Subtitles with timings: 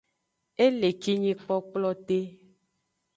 [0.63, 2.19] E le kinyi kplokplote.